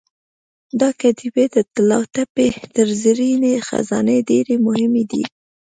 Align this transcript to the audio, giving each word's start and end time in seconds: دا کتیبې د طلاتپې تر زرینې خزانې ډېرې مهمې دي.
دا 0.79 0.89
کتیبې 1.01 1.45
د 1.55 1.57
طلاتپې 1.73 2.49
تر 2.75 2.87
زرینې 3.03 3.53
خزانې 3.67 4.17
ډېرې 4.29 4.55
مهمې 4.67 5.03
دي. 5.11 5.23